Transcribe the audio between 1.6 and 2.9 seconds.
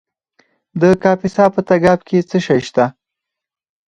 تګاب کې څه شی شته؟